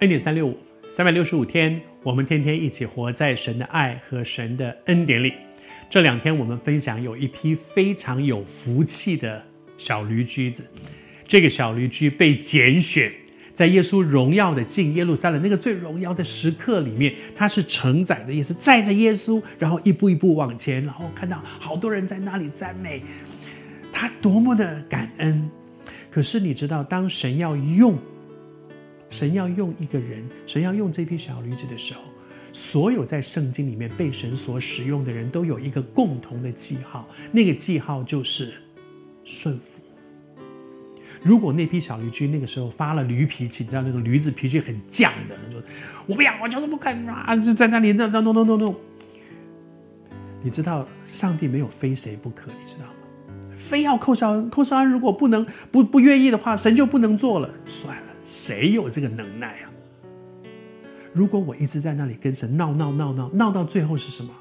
[0.00, 0.54] 恩典三六五，
[0.90, 5.32] 三百六十五天，我们天天一起活在神的爱和神的恩典里。
[5.88, 9.42] 这两天我们分享有一批非常有福气的
[9.78, 10.62] 小驴驹子，
[11.26, 13.10] 这个小驴驹被拣选。
[13.54, 23.02] 在耶稣荣耀的进耶路撒冷那个最荣耀的时刻里面，他是承载着耶稣，载着耶稣，然后一步一步往前，然后看到好多人在那里赞美
[23.90, 25.50] 他，多么的感恩。
[26.10, 27.98] 可是你知道，当神要用，
[29.10, 32.00] 神要用一个人，神要用这批小驴子的时候，
[32.52, 38.54] 所有在圣经里面被神所使用的人都有一个共同的记号，那个记号就是
[39.24, 39.82] 顺服。
[41.22, 45.62] 如果那批小驴驹那个时候发了驴脾气，你知道那个驴子脾气很犟的，说
[46.06, 48.76] ：“我不要，我就是不肯啊！”就在那里那那弄弄弄弄。
[50.42, 53.50] 你知道上帝没有非谁不可，你知道吗？
[53.54, 57.50] 非要寇绍恩，寇绍恩如果不能不不愿意的话，神就不能做了。
[57.66, 59.70] 算了，谁有这个能耐啊？
[61.12, 64.34] 如果我一直在那里跟神闹闹闹闹闹到最后是什么？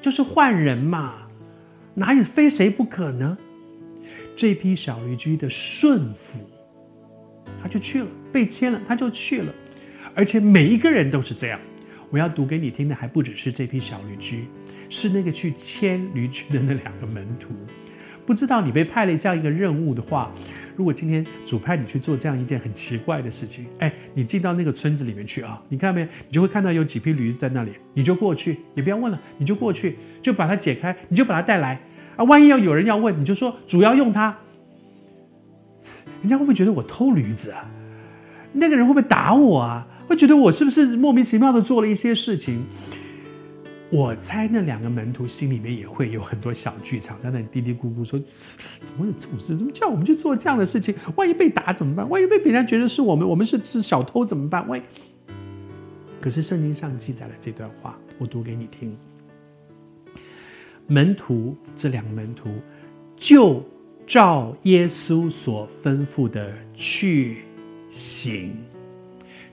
[0.00, 1.28] 就是换人嘛，
[1.94, 3.38] 哪有非谁不可呢？
[4.34, 6.40] 这批小驴驹的顺服，
[7.62, 9.54] 他就去了，被牵了，他就去了，
[10.12, 11.60] 而且每一个人都是这样。
[12.10, 14.48] 我要读给你听的还不只是这批小驴驹，
[14.88, 17.50] 是那个去牵驴驹的那两个门徒。
[18.26, 20.30] 不知道你被派了这样一个任务的话，
[20.76, 26.06] 如果今天主派你去做这样一件很奇怪的事情，哎，你进到那个村子里面去啊，你看到没有？
[26.26, 31.80] 你就会看到有几匹驴在那里，你就过去，你不要问了，你就过去，就把它解开，你就把它带来。
[32.16, 34.36] 啊，万一要有人要问，你就说主要用它，
[36.20, 37.70] 人家会不会觉得我偷驴子啊？
[38.52, 39.86] 那个人会不会打我啊？
[40.08, 42.64] 会觉得我是不是莫名其妙的做了一些事情？
[43.90, 48.20] 我猜那两个门徒心里面也会有很多小剧场，在那里嘀嘀咕咕说：
[48.84, 49.56] 怎么有这种事？
[49.56, 50.94] 怎么叫我们去做这样的事情？
[51.16, 52.08] 万一被打怎么办？
[52.08, 54.66] 万一被别人觉得是我们，我们是是小偷怎么办？
[54.68, 54.82] 万一……
[56.20, 58.96] 可是圣经上记载了这段话，我读给你听。
[60.86, 62.48] 门徒这两个门徒
[63.16, 63.64] 就
[64.06, 67.44] 照耶稣所吩咐的去
[67.90, 68.56] 行，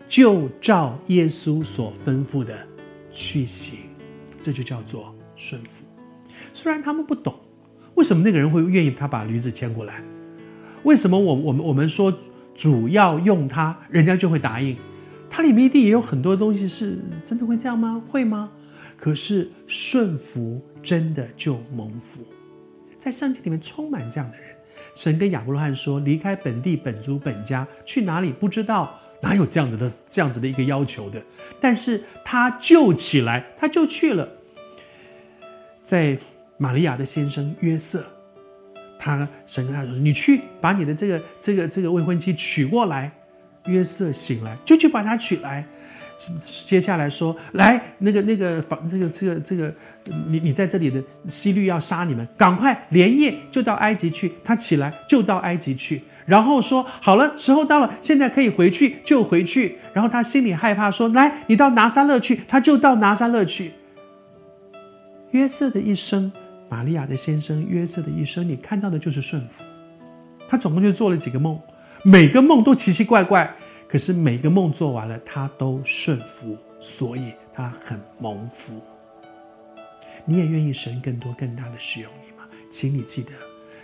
[0.08, 2.56] 就照耶稣所吩咐的
[3.12, 3.80] 去行，
[4.47, 5.84] 这就叫做顺服。
[6.53, 7.38] 虽然他们不懂
[7.96, 10.02] 为什么那个人会愿意他把驴子牵过来，
[10.84, 12.18] 为什么我我们我们说
[12.56, 14.78] 主要用他，人家就会答应？
[15.30, 18.02] 他里面一定也有很多东西是真的会这样吗？
[18.07, 18.50] 会吗？
[18.96, 22.25] 可是顺服真的就蒙福，
[22.97, 24.47] 在圣经里面充满这样的人。
[24.96, 31.22] 神跟亚伯拉罕说：“离开本地本族本家，去哪里不知道，哪有这样子的这样子的一个要求的？”
[31.59, 34.37] 但是他就起来，他就去了。
[35.88, 36.18] 在
[36.58, 38.03] 玛利亚的先生约瑟，
[39.00, 43.09] 他神跟他说：“你去把你的这个这个这个未婚妻娶过来。”
[43.68, 45.66] 约瑟醒来，就去把她娶来。
[46.46, 49.74] 接下来说，来那个那个房这个这个这个，
[50.28, 54.34] 你你在这里的希律要杀你们，赶快连夜就到埃及去。
[54.44, 59.78] 他起来就到埃及去，然后说好了，时候到了，现在可以回去就回去。
[59.94, 63.74] 然后他心里害怕，说来你到拿撒勒去，他就到拿撒勒去。
[65.38, 66.31] 约瑟的一生，
[66.68, 69.64] 玛利亚的先生约瑟的一生，你看到的就是顺服。
[70.48, 71.62] 他总共就做了几个梦，
[72.03, 73.56] 每个梦都奇奇怪怪。
[73.88, 78.81] 可是每个梦做完了，他都顺服，所以他很蒙福。
[80.25, 82.44] 你也愿意神更多更大的使用你吗？
[82.72, 83.31] 请你记得，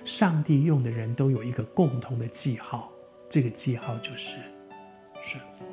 [0.03, 2.91] 上帝用的人都有一个共同的记号，
[3.29, 4.37] 这个记号就是
[5.21, 5.72] 顺服。